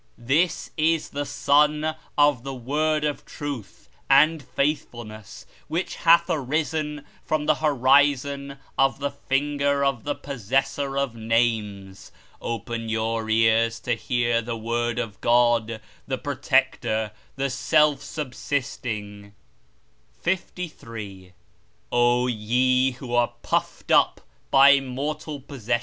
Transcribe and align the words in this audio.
This 0.17 0.71
is 0.77 1.09
the 1.11 1.27
Sun 1.27 1.95
of 2.17 2.41
the 2.41 2.55
Word 2.55 3.03
of 3.05 3.23
Truth 3.23 3.87
and 4.09 4.41
Faithfulness 4.41 5.45
which 5.67 5.93
hath 5.97 6.25
arisen 6.27 7.05
from 7.23 7.45
the 7.45 7.53
Horizon 7.61 8.57
of 8.79 8.97
the 8.97 9.11
Finger 9.11 9.85
of 9.85 10.03
the 10.03 10.15
Possessor 10.15 10.97
of 10.97 11.13
Names. 11.15 12.11
Open 12.41 12.89
your 12.89 13.29
ears 13.29 13.79
to 13.81 13.93
hear 13.93 14.41
the 14.41 14.57
word 14.57 14.97
of 14.97 15.21
GOD, 15.21 15.79
the 16.07 16.17
Protector, 16.17 17.11
the 17.35 17.51
Self 17.51 18.01
Subsisting. 18.01 19.35
53. 20.19 21.33
O 21.91 22.25
YE 22.25 22.93
THAT 22.93 22.99
PRIDE 22.99 23.51
YOURSELVES 23.87 24.23
ON 24.61 24.87
MORTAL 24.87 25.43
RICHES! 25.47 25.73